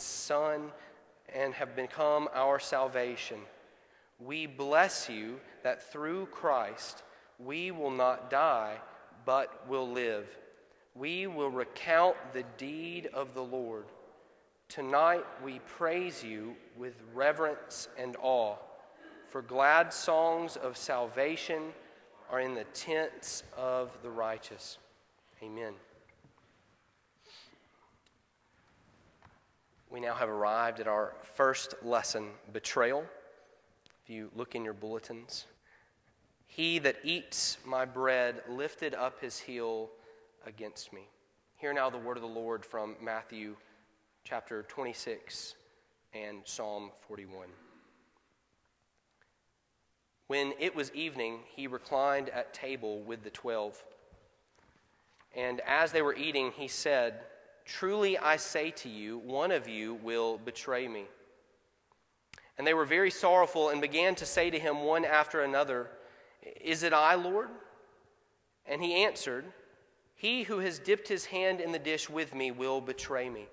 [0.00, 0.72] Son
[1.34, 3.38] and have become our salvation.
[4.18, 7.02] We bless you that through Christ
[7.38, 8.76] we will not die,
[9.24, 10.26] but will live.
[10.94, 13.86] We will recount the deed of the Lord.
[14.68, 18.56] Tonight we praise you with reverence and awe,
[19.28, 21.72] for glad songs of salvation
[22.30, 24.78] are in the tents of the righteous.
[25.42, 25.74] Amen.
[29.90, 33.04] We now have arrived at our first lesson betrayal.
[34.04, 35.46] If you look in your bulletins,
[36.46, 39.90] he that eats my bread lifted up his heel
[40.46, 41.08] against me.
[41.56, 43.56] Hear now the word of the Lord from Matthew
[44.22, 45.56] chapter 26
[46.14, 47.48] and Psalm 41.
[50.28, 53.82] When it was evening, he reclined at table with the twelve.
[55.34, 57.22] And as they were eating, he said,
[57.70, 61.04] Truly I say to you, one of you will betray me.
[62.58, 65.88] And they were very sorrowful and began to say to him one after another,
[66.60, 67.48] Is it I, Lord?
[68.66, 69.44] And he answered,
[70.16, 73.46] He who has dipped his hand in the dish with me will betray me.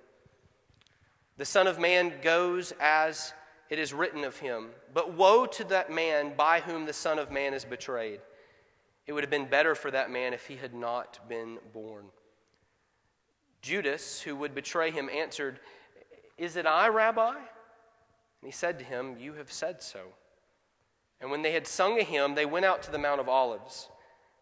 [1.36, 3.32] The Son of Man goes as
[3.70, 7.30] it is written of him, but woe to that man by whom the Son of
[7.30, 8.20] Man is betrayed.
[9.06, 12.06] It would have been better for that man if he had not been born.
[13.62, 15.60] Judas, who would betray him, answered,
[16.36, 17.30] Is it I, Rabbi?
[17.30, 17.38] And
[18.42, 20.00] he said to him, You have said so.
[21.20, 23.88] And when they had sung a hymn, they went out to the Mount of Olives.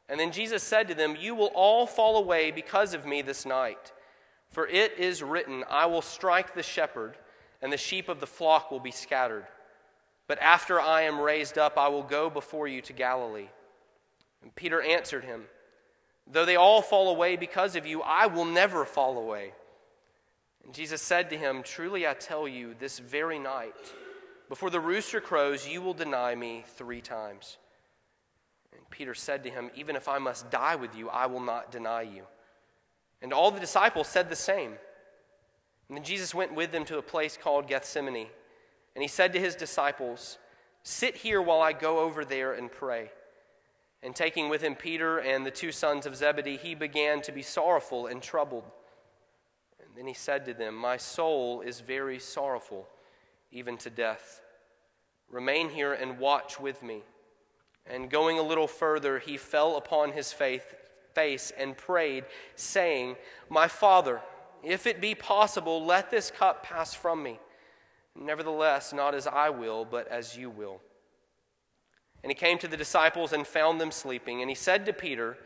[0.08, 3.46] And then Jesus said to them, You will all fall away because of me this
[3.46, 3.92] night.
[4.50, 7.16] For it is written, I will strike the shepherd,
[7.60, 9.46] and the sheep of the flock will be scattered.
[10.28, 13.48] But after I am raised up, I will go before you to Galilee.
[14.42, 15.44] And Peter answered him,
[16.26, 19.52] Though they all fall away because of you, I will never fall away.
[20.64, 23.74] And Jesus said to him, Truly I tell you, this very night,
[24.48, 27.58] before the rooster crows, you will deny me three times.
[28.72, 31.70] And Peter said to him, Even if I must die with you, I will not
[31.70, 32.24] deny you.
[33.22, 34.72] And all the disciples said the same.
[35.88, 38.26] And then Jesus went with them to a place called Gethsemane.
[38.94, 40.38] And he said to his disciples,
[40.82, 43.10] Sit here while I go over there and pray.
[44.02, 47.42] And taking with him Peter and the two sons of Zebedee, he began to be
[47.42, 48.64] sorrowful and troubled.
[49.80, 52.88] And then he said to them, My soul is very sorrowful,
[53.50, 54.42] even to death.
[55.30, 57.02] Remain here and watch with me.
[57.86, 60.74] And going a little further, he fell upon his faith,
[61.14, 62.24] face and prayed,
[62.54, 63.16] saying,
[63.48, 64.20] My Father,
[64.62, 67.38] if it be possible, let this cup pass from me.
[68.14, 70.80] Nevertheless, not as I will, but as you will.
[72.26, 74.40] And he came to the disciples and found them sleeping.
[74.40, 75.38] And he said to Peter,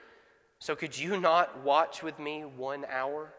[0.60, 3.34] So could you not watch with me one hour?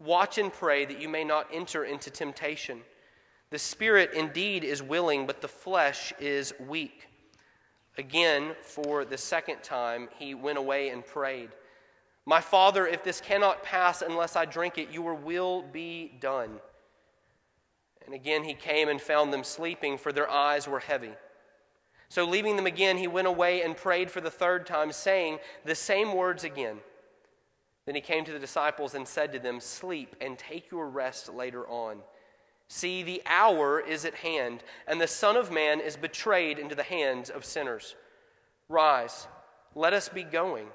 [0.00, 2.80] Watch and pray that you may not enter into temptation.
[3.50, 7.06] The spirit indeed is willing, but the flesh is weak.
[7.96, 11.50] Again, for the second time, he went away and prayed,
[12.26, 16.58] My Father, if this cannot pass unless I drink it, your will be done.
[18.04, 21.12] And again he came and found them sleeping, for their eyes were heavy.
[22.10, 25.74] So, leaving them again, he went away and prayed for the third time, saying the
[25.74, 26.78] same words again.
[27.84, 31.32] Then he came to the disciples and said to them, Sleep and take your rest
[31.32, 31.98] later on.
[32.68, 36.82] See, the hour is at hand, and the Son of Man is betrayed into the
[36.82, 37.94] hands of sinners.
[38.68, 39.26] Rise,
[39.74, 40.66] let us be going.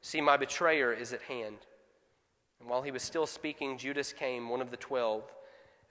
[0.00, 1.58] See, my betrayer is at hand.
[2.60, 5.22] And while he was still speaking, Judas came, one of the twelve,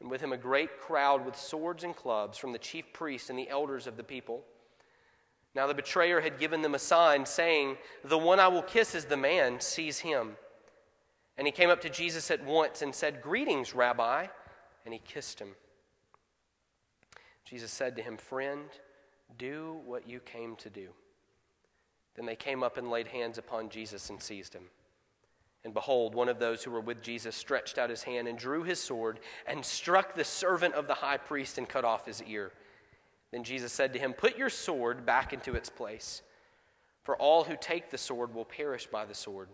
[0.02, 3.40] and with him a great crowd with swords and clubs from the chief priests and
[3.40, 4.44] the elders of the people.
[5.58, 9.06] Now the betrayer had given them a sign, saying, The one I will kiss is
[9.06, 10.38] the man, seize him.
[11.36, 14.28] And he came up to Jesus at once and said, Greetings, Rabbi.
[14.86, 15.56] And he kissed him.
[17.44, 18.70] Jesus said to him, Friend,
[19.40, 20.90] do what you came to do.
[22.16, 24.66] Then they came up and laid hands upon Jesus and seized him.
[25.66, 28.62] And behold, one of those who were with Jesus stretched out his hand and drew
[28.62, 32.52] his sword and struck the servant of the high priest and cut off his ear.
[33.32, 36.22] Then Jesus said to him, Put your sword back into its place,
[37.04, 39.50] for all who take the sword will perish by the sword.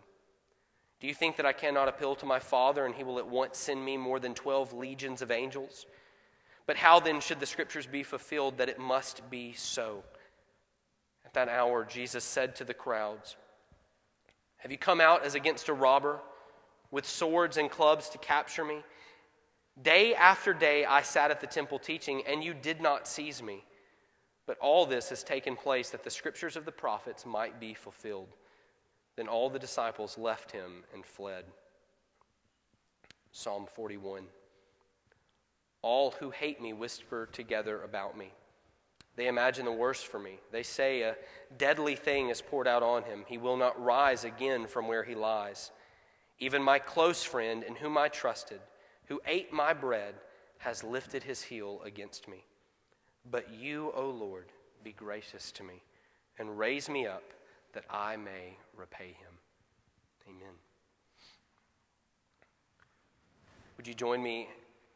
[1.00, 3.58] Do you think that I cannot appeal to my Father, and he will at once
[3.58, 5.86] send me more than twelve legions of angels?
[6.66, 10.04] But how then should the scriptures be fulfilled that it must be so?
[11.26, 13.36] At that hour, Jesus said to the crowds,
[14.58, 16.20] Have you come out as against a robber,
[16.90, 18.84] with swords and clubs to capture me?
[19.82, 23.66] Day after day I sat at the temple teaching, and you did not seize me.
[24.46, 28.36] But all this has taken place that the scriptures of the prophets might be fulfilled.
[29.16, 31.46] Then all the disciples left him and fled.
[33.32, 34.26] Psalm 41.
[35.82, 38.32] All who hate me whisper together about me.
[39.16, 40.40] They imagine the worst for me.
[40.52, 41.16] They say a
[41.58, 43.26] deadly thing is poured out on him.
[43.28, 45.72] He will not rise again from where he lies.
[46.40, 48.60] Even my close friend, in whom I trusted,
[49.08, 50.16] who ate my bread,
[50.60, 52.46] has lifted his heel against me.
[53.30, 54.46] But you, O Lord,
[54.84, 55.84] be gracious to me
[56.40, 57.24] and raise me up
[57.74, 59.40] that I may repay him.
[60.28, 60.54] Amen.
[63.78, 64.50] Would you join me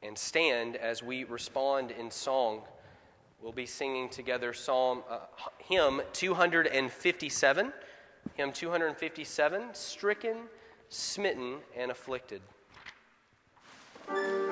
[0.03, 2.61] and stand as we respond in song?
[3.41, 5.19] We'll be singing together Psalm uh,
[5.57, 7.73] hymn 257,
[8.35, 10.37] hymn 257, stricken,
[10.89, 12.41] smitten, and afflicted.
[14.07, 14.46] Thank you.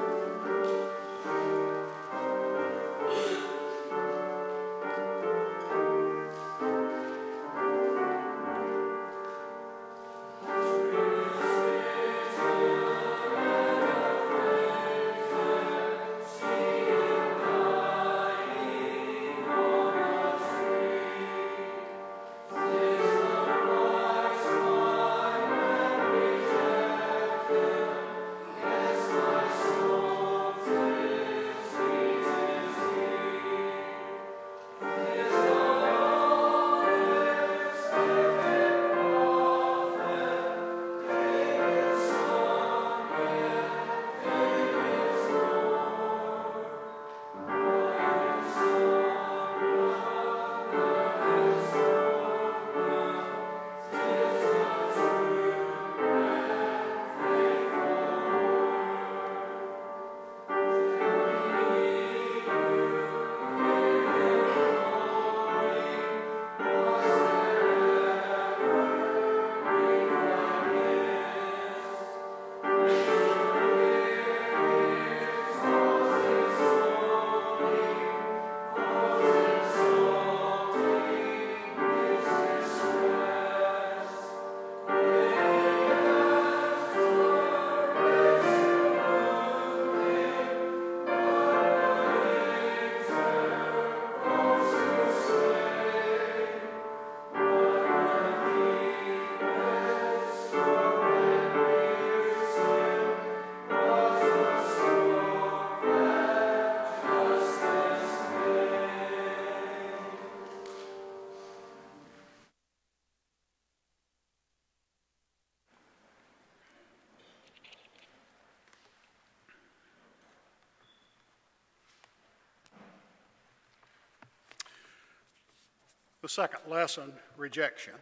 [126.25, 127.93] The second lesson rejection.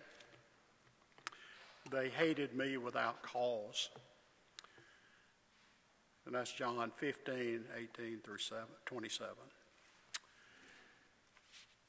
[1.91, 3.89] They hated me without cause.
[6.25, 7.65] And that's John 15,
[7.99, 8.37] 18 through
[8.85, 9.27] 27.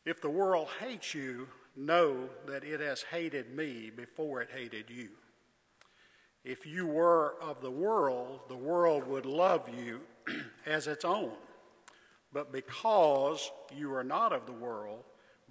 [0.04, 1.46] If the world hates you,
[1.76, 5.10] know that it has hated me before it hated you.
[6.44, 10.00] If you were of the world, the world would love you
[10.66, 11.30] as its own.
[12.32, 15.04] But because you are not of the world,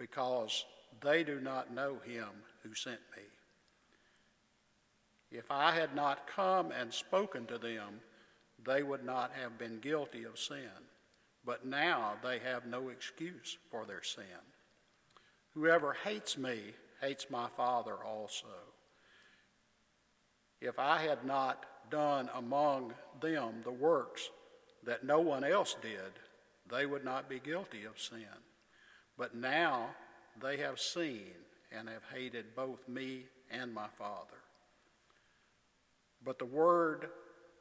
[0.00, 0.64] because
[1.02, 2.28] they do not know him
[2.62, 3.22] who sent me.
[5.30, 8.00] If I had not come and spoken to them,
[8.64, 10.88] they would not have been guilty of sin.
[11.44, 14.24] But now they have no excuse for their sin.
[15.54, 16.58] Whoever hates me
[17.00, 18.46] hates my Father also.
[20.60, 24.30] If I had not done among them the works
[24.84, 26.12] that no one else did,
[26.70, 28.26] they would not be guilty of sin.
[29.20, 29.90] But now
[30.40, 31.34] they have seen
[31.70, 34.38] and have hated both me and my Father.
[36.24, 37.10] But the word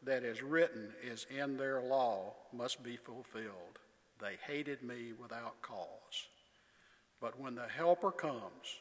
[0.03, 3.79] that is written is in their law must be fulfilled.
[4.21, 6.29] They hated me without cause.
[7.19, 8.79] But when the Helper comes,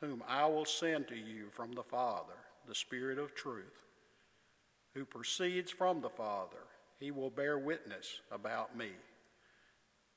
[0.00, 2.32] whom I will send to you from the Father,
[2.66, 3.84] the Spirit of truth,
[4.94, 6.64] who proceeds from the Father,
[6.98, 8.92] he will bear witness about me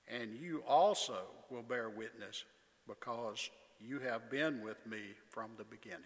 [0.08, 1.20] and you also
[1.50, 2.44] will bear witness
[2.88, 6.02] because you have been with me from the beginning.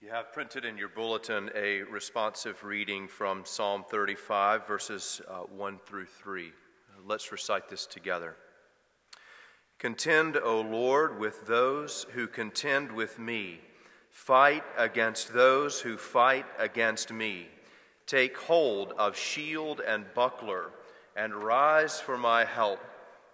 [0.00, 5.78] You have printed in your bulletin a responsive reading from Psalm 35, verses uh, 1
[5.86, 6.50] through 3.
[7.06, 8.36] Let's recite this together.
[9.78, 13.60] Contend, O Lord, with those who contend with me
[14.12, 17.48] Fight against those who fight against me.
[18.06, 20.70] Take hold of shield and buckler,
[21.16, 22.78] and rise for my help.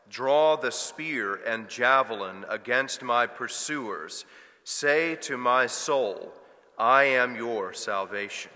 [0.08, 4.24] Draw the spear and javelin against my pursuers.
[4.64, 6.32] Say to my soul,
[6.78, 8.52] I am your salvation.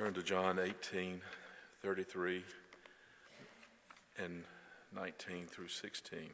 [0.00, 1.20] Turn to John 18,
[1.82, 2.42] 33
[4.16, 4.44] and
[4.96, 6.30] 19 through 16.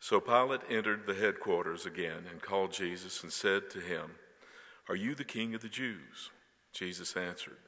[0.00, 4.16] So Pilate entered the headquarters again and called Jesus and said to him,
[4.88, 6.30] Are you the king of the Jews?
[6.72, 7.58] Jesus answered,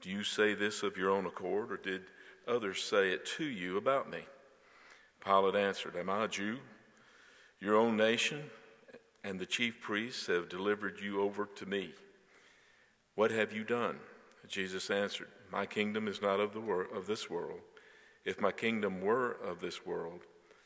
[0.00, 2.02] Do you say this of your own accord, or did
[2.46, 4.20] others say it to you about me?
[5.24, 6.58] Pilate answered, Am I a Jew?
[7.58, 8.44] Your own nation
[9.24, 11.94] and the chief priests have delivered you over to me.
[13.16, 13.96] What have you done?
[14.46, 17.60] Jesus answered, My kingdom is not of, the wor- of this world.
[18.24, 20.20] If my kingdom were of this world,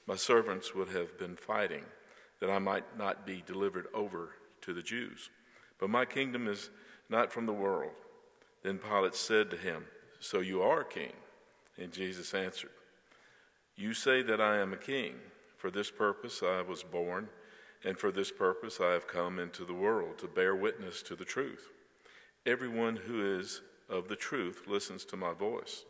[0.07, 1.85] my servants would have been fighting
[2.41, 5.31] that I might not be delivered over to the Jews.
[5.79, 6.71] But my kingdom is
[7.09, 7.93] not from the world.
[8.63, 9.85] Then Pilate said to him,
[10.19, 11.13] So you are king?
[11.79, 12.71] And Jesus answered,
[13.77, 15.15] You say that I am a king.
[15.57, 17.29] For this purpose I was born,
[17.85, 21.25] and for this purpose I have come into the world, to bear witness to the
[21.25, 21.69] truth.
[22.47, 25.85] Everyone who is of the truth listens to my voice.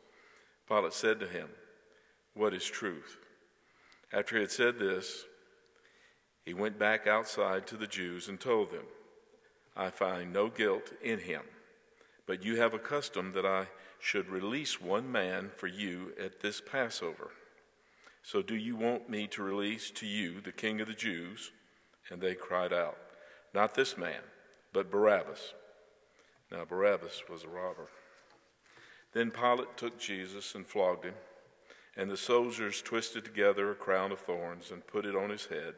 [0.69, 1.49] Pilate said to him,
[2.35, 3.19] What is truth?
[4.13, 5.25] After he had said this,
[6.45, 8.87] he went back outside to the Jews and told them,
[9.77, 11.43] I find no guilt in him,
[12.27, 13.69] but you have a custom that I
[14.01, 17.31] should release one man for you at this Passover.
[18.25, 21.53] So do you want me to release to you the king of the Jews?
[22.11, 22.99] And they cried out,
[23.55, 24.23] Not this man,
[24.73, 25.55] but Barabbas.
[26.51, 27.89] Now Barabbas was a robber.
[29.13, 31.15] Then Pilate took Jesus and flogged him.
[31.97, 35.75] And the soldiers twisted together a crown of thorns and put it on his head,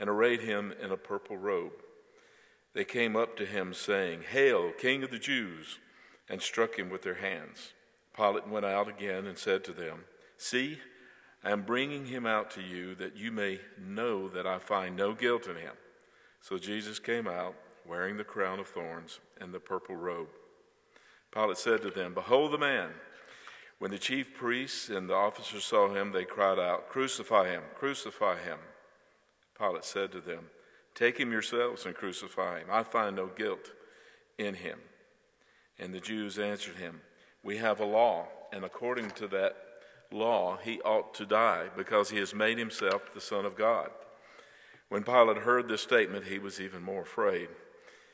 [0.00, 1.82] and arrayed him in a purple robe.
[2.74, 5.78] They came up to him, saying, Hail, King of the Jews!
[6.28, 7.74] and struck him with their hands.
[8.16, 10.04] Pilate went out again and said to them,
[10.38, 10.78] See,
[11.44, 15.12] I am bringing him out to you that you may know that I find no
[15.12, 15.74] guilt in him.
[16.40, 17.54] So Jesus came out,
[17.86, 20.28] wearing the crown of thorns and the purple robe.
[21.32, 22.90] Pilate said to them, Behold the man!
[23.78, 27.62] When the chief priests and the officers saw him, they cried out, Crucify him!
[27.74, 28.58] Crucify him!
[29.58, 30.46] Pilate said to them,
[30.94, 32.66] Take him yourselves and crucify him.
[32.70, 33.72] I find no guilt
[34.38, 34.78] in him.
[35.78, 37.00] And the Jews answered him,
[37.42, 39.56] We have a law, and according to that
[40.10, 43.90] law, he ought to die, because he has made himself the Son of God.
[44.88, 47.48] When Pilate heard this statement, he was even more afraid.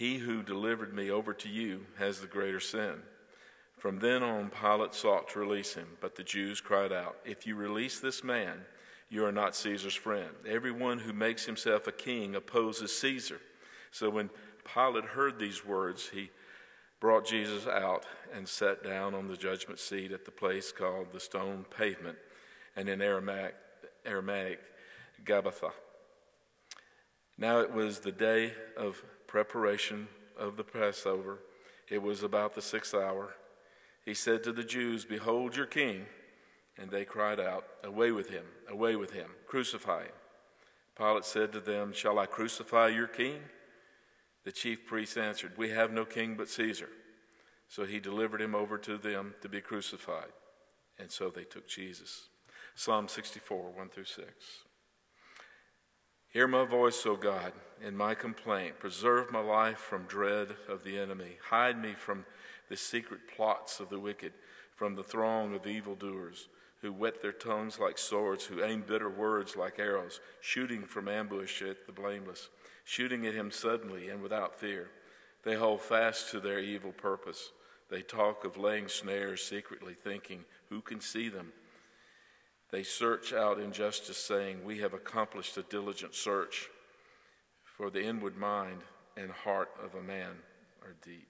[0.00, 3.02] he who delivered me over to you has the greater sin.
[3.76, 7.54] From then on, Pilate sought to release him, but the Jews cried out, If you
[7.54, 8.62] release this man,
[9.10, 10.30] you are not Caesar's friend.
[10.48, 13.42] Everyone who makes himself a king opposes Caesar.
[13.90, 14.30] So when
[14.64, 16.30] Pilate heard these words, he
[16.98, 21.20] brought Jesus out and sat down on the judgment seat at the place called the
[21.20, 22.16] stone pavement,
[22.74, 23.54] and in Aramaic,
[24.06, 24.60] Aramaic
[25.26, 25.72] Gabbatha.
[27.36, 31.38] Now it was the day of preparation of the Passover.
[31.88, 33.36] It was about the sixth hour.
[34.04, 36.06] He said to the Jews, Behold your king.
[36.76, 40.12] And they cried out, Away with him, away with him, crucify him.
[40.96, 43.40] Pilate said to them, Shall I crucify your king?
[44.44, 46.88] The chief priests answered, We have no king but Caesar.
[47.68, 50.32] So he delivered him over to them to be crucified.
[50.98, 52.28] And so they took Jesus.
[52.74, 54.26] Psalm 64, 1 through 6.
[56.30, 57.52] Hear my voice, O God,
[57.84, 58.78] in my complaint.
[58.78, 61.38] Preserve my life from dread of the enemy.
[61.48, 62.24] Hide me from
[62.68, 64.32] the secret plots of the wicked,
[64.76, 66.46] from the throng of evildoers
[66.82, 71.62] who whet their tongues like swords, who aim bitter words like arrows, shooting from ambush
[71.62, 72.48] at the blameless,
[72.84, 74.88] shooting at him suddenly and without fear.
[75.42, 77.50] They hold fast to their evil purpose.
[77.90, 81.52] They talk of laying snares secretly, thinking, Who can see them?
[82.70, 86.68] They search out injustice, saying, We have accomplished a diligent search,
[87.64, 88.82] for the inward mind
[89.16, 90.32] and heart of a man
[90.82, 91.26] are deep.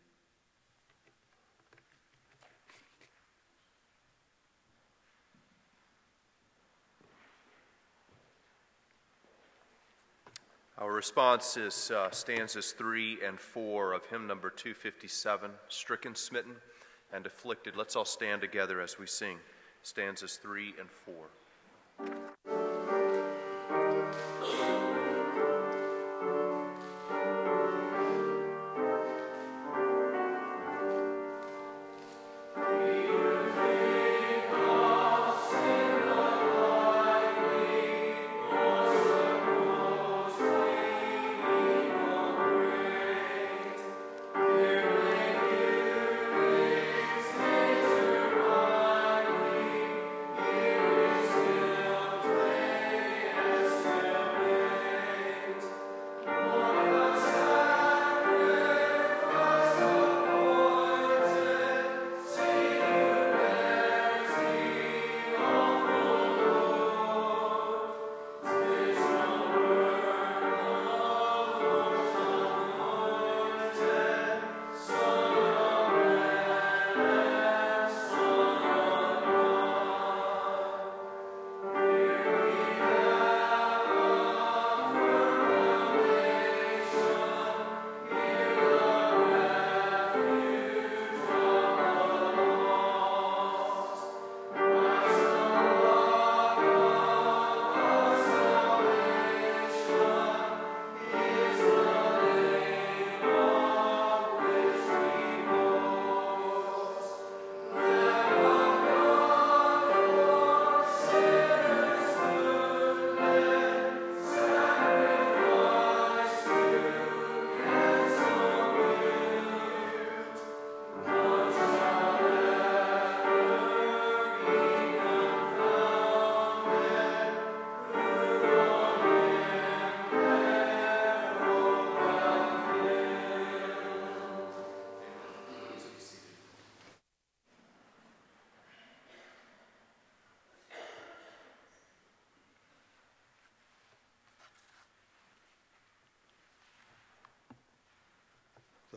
[10.77, 16.57] Our response is uh, stanzas 3 and 4 of hymn number 257, Stricken, Smitten,
[17.13, 17.77] and Afflicted.
[17.77, 19.37] Let's all stand together as we sing
[19.83, 22.40] stanzas 3 and 4.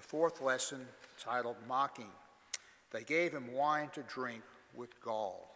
[0.03, 0.85] Fourth lesson,
[1.17, 2.11] titled Mocking.
[2.91, 4.43] They gave him wine to drink
[4.75, 5.49] with gall.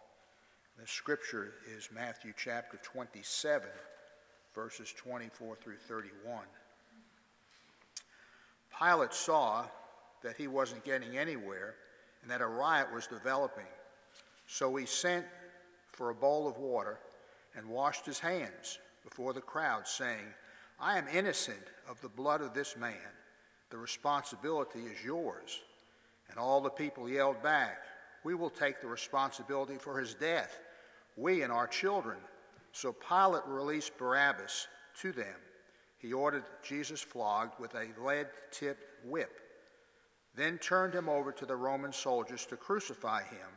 [0.80, 3.68] The scripture is Matthew chapter 27,
[4.54, 6.40] verses 24 through 31.
[8.76, 9.66] Pilate saw
[10.22, 11.74] that he wasn't getting anywhere
[12.22, 13.66] and that a riot was developing.
[14.46, 15.26] So he sent
[15.92, 16.98] for a bowl of water
[17.54, 20.26] and washed his hands before the crowd, saying,
[20.80, 22.94] I am innocent of the blood of this man.
[23.70, 25.60] The responsibility is yours.
[26.30, 27.78] And all the people yelled back,
[28.24, 30.58] We will take the responsibility for his death,
[31.16, 32.18] we and our children.
[32.72, 34.68] So Pilate released Barabbas
[35.00, 35.34] to them.
[35.98, 39.40] He ordered Jesus flogged with a lead tipped whip,
[40.34, 43.48] then turned him over to the Roman soldiers to crucify him.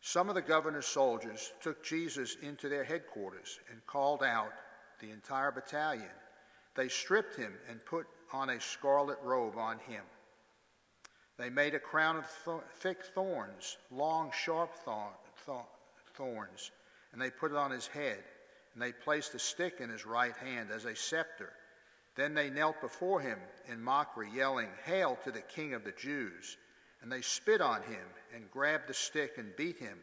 [0.00, 4.52] Some of the governor's soldiers took Jesus into their headquarters and called out
[5.00, 6.10] the entire battalion.
[6.74, 10.02] They stripped him and put on a scarlet robe on him.
[11.38, 14.96] They made a crown of th- thick thorns, long, sharp th-
[15.46, 15.58] th-
[16.14, 16.70] thorns,
[17.12, 18.22] and they put it on his head.
[18.74, 21.52] And they placed a stick in his right hand as a scepter.
[22.14, 26.56] Then they knelt before him in mockery, yelling, Hail to the King of the Jews!
[27.02, 29.98] And they spit on him and grabbed the stick and beat him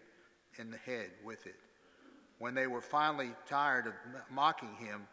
[0.57, 1.55] in the head with it.
[2.39, 3.93] When they were finally tired of
[4.29, 5.07] mocking him,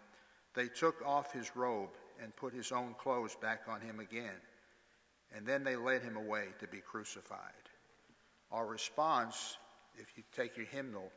[0.55, 1.91] they took off his robe
[2.23, 4.41] and put his own clothes back on him again.
[5.35, 7.41] And then they led him away to be crucified.
[8.53, 9.59] Our response,
[9.97, 11.11] if you take your hymnal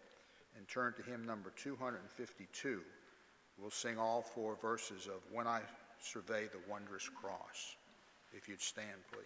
[0.57, 2.81] and turn to hymn number 252,
[3.57, 5.62] we'll sing all four verses of When I
[6.01, 7.75] Survey the Wondrous Cross.
[8.31, 9.25] If you'd stand, please.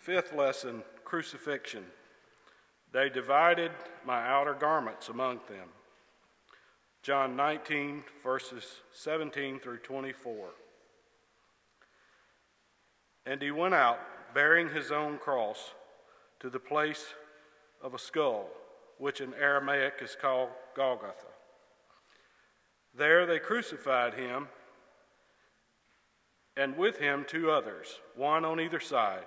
[0.00, 1.84] Fifth lesson crucifixion.
[2.92, 3.70] They divided
[4.04, 5.68] my outer garments among them.
[7.02, 10.48] John 19, verses 17 through 24.
[13.26, 14.00] And he went out,
[14.34, 15.72] bearing his own cross,
[16.40, 17.14] to the place
[17.82, 18.48] of a skull,
[18.98, 21.26] which in Aramaic is called Golgotha.
[22.94, 24.48] There they crucified him,
[26.56, 29.26] and with him two others, one on either side,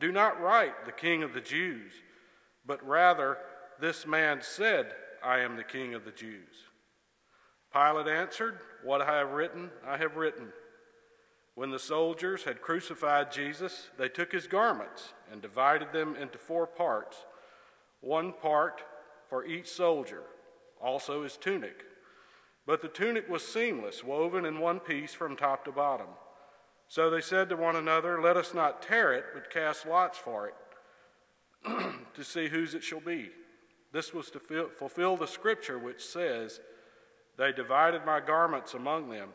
[0.00, 1.92] Do not write the King of the Jews
[2.70, 3.38] but rather,
[3.80, 4.92] this man said,
[5.24, 6.68] I am the king of the Jews.
[7.72, 10.52] Pilate answered, What I have written, I have written.
[11.54, 16.66] When the soldiers had crucified Jesus, they took his garments and divided them into four
[16.66, 17.16] parts,
[18.00, 18.82] one part
[19.28, 20.22] for each soldier,
[20.80, 21.84] also his tunic.
[22.66, 26.08] But the tunic was seamless, woven in one piece from top to bottom.
[26.90, 30.48] So they said to one another, Let us not tear it, but cast lots for
[30.48, 30.54] it
[32.14, 33.30] to see whose it shall be.
[33.92, 34.40] This was to
[34.76, 36.58] fulfill the scripture which says,
[37.38, 39.28] They divided my garments among them,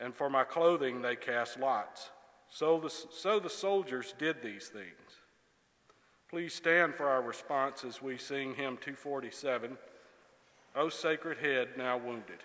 [0.00, 2.10] and for my clothing they cast lots.
[2.48, 5.20] So the, so the soldiers did these things.
[6.28, 9.78] Please stand for our response as we sing hymn 247,
[10.74, 12.42] O Sacred Head Now Wounded.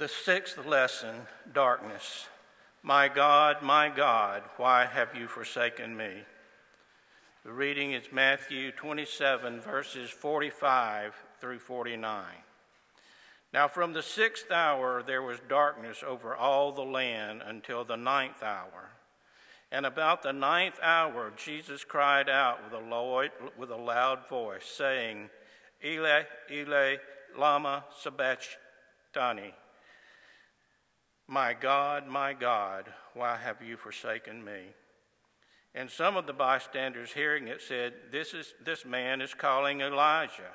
[0.00, 1.14] The sixth lesson,
[1.52, 2.26] darkness.
[2.82, 6.22] My God, my God, why have you forsaken me?
[7.44, 12.24] The reading is Matthew 27, verses 45 through 49.
[13.52, 18.42] Now, from the sixth hour there was darkness over all the land until the ninth
[18.42, 18.92] hour.
[19.70, 25.28] And about the ninth hour, Jesus cried out with a, loud, voice, saying,
[25.84, 26.96] Eli, Eli,
[27.36, 29.52] Lama Sabachthani.
[31.30, 34.74] My God, my God, why have you forsaken me?
[35.76, 40.50] And some of the bystanders hearing it said, This, is, this man is calling Elijah.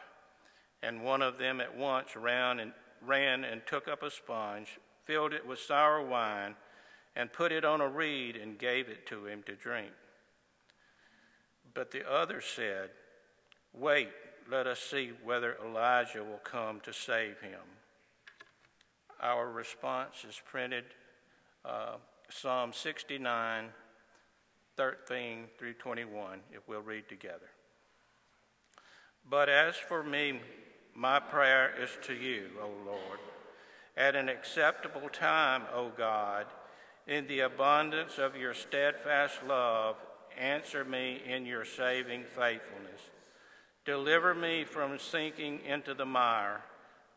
[0.83, 5.31] And one of them at once ran and, ran and took up a sponge, filled
[5.31, 6.55] it with sour wine,
[7.15, 9.93] and put it on a reed and gave it to him to drink.
[11.73, 12.89] But the others said,
[13.73, 14.09] Wait,
[14.51, 17.61] let us see whether Elijah will come to save him.
[19.21, 20.85] Our response is printed
[21.63, 21.95] uh,
[22.29, 23.65] Psalm 69,
[24.77, 27.49] 13 through 21, if we'll read together.
[29.27, 30.39] But as for me,
[30.93, 33.19] my prayer is to you, O Lord.
[33.97, 36.45] At an acceptable time, O God,
[37.07, 39.95] in the abundance of your steadfast love,
[40.37, 43.01] answer me in your saving faithfulness.
[43.85, 46.63] Deliver me from sinking into the mire.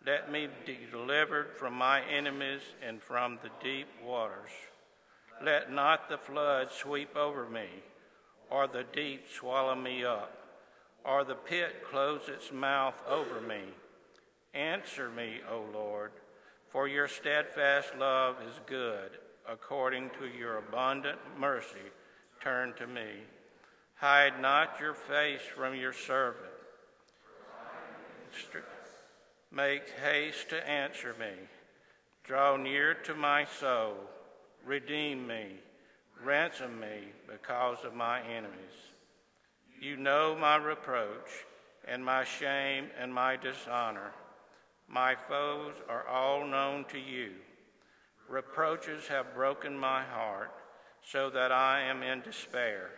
[0.08, 4.48] Let me be delivered from my enemies and from the deep waters.
[5.44, 7.66] Let not the flood sweep over me,
[8.48, 10.32] or the deep swallow me up,
[11.04, 13.60] or the pit close its mouth over me.
[14.54, 16.12] Answer me, O Lord,
[16.70, 19.10] for your steadfast love is good
[19.46, 21.92] according to your abundant mercy,
[22.42, 23.10] turn to me.
[23.96, 26.46] Hide not your face from your servant.
[29.50, 31.32] Make haste to answer me.
[32.24, 33.94] Draw near to my soul.
[34.64, 35.56] Redeem me.
[36.22, 38.76] Ransom me because of my enemies.
[39.80, 41.46] You know my reproach
[41.86, 44.12] and my shame and my dishonor.
[44.88, 47.32] My foes are all known to you.
[48.28, 50.52] Reproaches have broken my heart
[51.02, 52.90] so that I am in despair.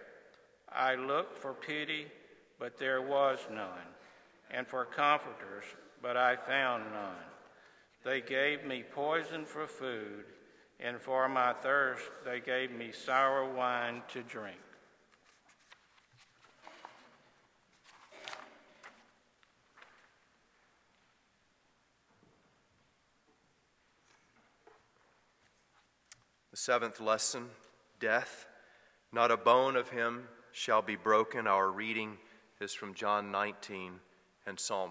[0.73, 2.07] I looked for pity,
[2.59, 3.95] but there was none,
[4.51, 5.65] and for comforters,
[6.03, 7.15] but I found none.
[8.05, 10.25] They gave me poison for food,
[10.79, 14.57] and for my thirst they gave me sour wine to drink.
[26.51, 27.51] The seventh lesson
[28.01, 28.47] death.
[29.13, 31.47] Not a bone of him shall be broken.
[31.47, 32.17] Our reading
[32.61, 33.93] is from John 19
[34.47, 34.91] and Psalm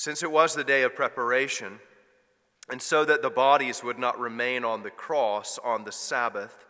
[0.00, 1.78] Since it was the day of preparation,
[2.70, 6.64] and so that the bodies would not remain on the cross on the Sabbath,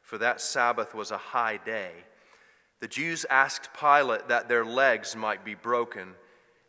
[0.00, 1.92] for that Sabbath was a high day,
[2.80, 6.14] the Jews asked Pilate that their legs might be broken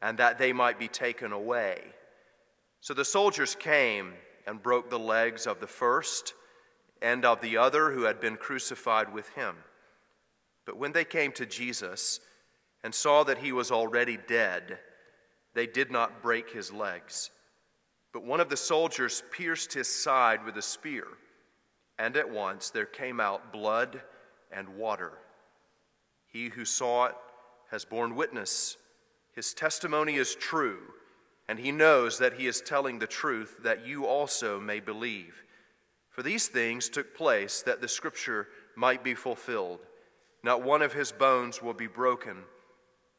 [0.03, 1.81] and that they might be taken away.
[2.79, 4.13] So the soldiers came
[4.45, 6.35] and broke the legs of the first
[7.01, 9.55] and of the other who had been crucified with him.
[10.67, 12.19] But when they came to Jesus
[12.83, 14.77] and saw that he was already dead,
[15.55, 17.31] they did not break his legs.
[18.11, 21.07] But one of the soldiers pierced his side with a spear,
[21.97, 24.01] and at once there came out blood
[24.51, 25.13] and water.
[26.27, 27.15] He who saw it
[27.71, 28.77] has borne witness.
[29.33, 30.79] His testimony is true,
[31.47, 35.43] and he knows that he is telling the truth, that you also may believe.
[36.09, 39.79] For these things took place that the scripture might be fulfilled.
[40.43, 42.43] Not one of his bones will be broken.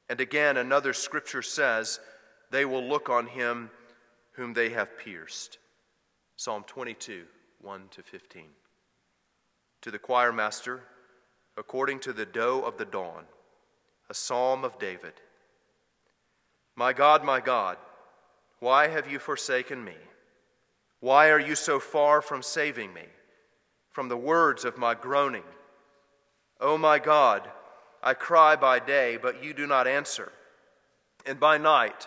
[0.08, 1.98] And again, another scripture says,
[2.54, 3.68] They will look on him
[4.34, 5.58] whom they have pierced.
[6.36, 7.24] Psalm 22,
[7.60, 8.44] 1 to 15.
[9.82, 10.82] To the choir master,
[11.56, 13.24] according to the doe of the dawn,
[14.08, 15.14] a psalm of David.
[16.76, 17.76] My God, my God,
[18.60, 19.96] why have you forsaken me?
[21.00, 23.06] Why are you so far from saving me,
[23.90, 25.42] from the words of my groaning?
[26.60, 27.50] O oh my God,
[28.00, 30.30] I cry by day, but you do not answer,
[31.26, 32.06] and by night,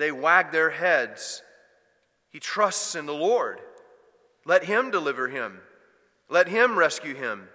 [0.00, 1.42] They wag their heads.
[2.30, 3.60] He trusts in the Lord.
[4.46, 5.60] Let him deliver him.
[6.30, 7.48] Let him rescue him,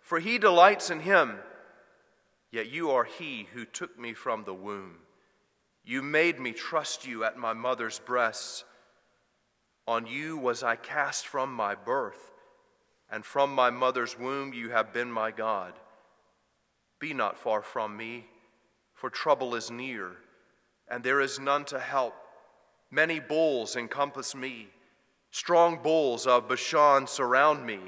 [0.00, 1.34] for he delights in him.
[2.50, 5.00] Yet you are he who took me from the womb.
[5.84, 8.64] You made me trust you at my mother's breasts.
[9.86, 12.32] On you was I cast from my birth,
[13.10, 15.74] and from my mother's womb you have been my God.
[16.98, 18.24] Be not far from me,
[18.94, 20.12] for trouble is near,
[20.88, 22.14] and there is none to help.
[22.90, 24.68] Many bulls encompass me,
[25.30, 27.78] strong bulls of Bashan surround me.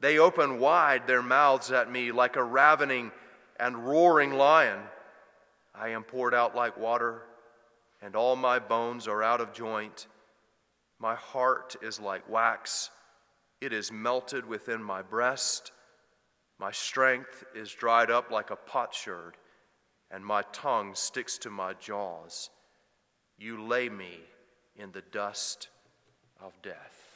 [0.00, 3.12] They open wide their mouths at me like a ravening
[3.60, 4.80] and roaring lion.
[5.74, 7.22] I am poured out like water,
[8.02, 10.08] and all my bones are out of joint.
[10.98, 12.90] My heart is like wax,
[13.60, 15.70] it is melted within my breast.
[16.58, 19.36] My strength is dried up like a potsherd,
[20.12, 22.50] and my tongue sticks to my jaws.
[23.38, 24.20] You lay me
[24.76, 25.68] in the dust
[26.40, 27.11] of death.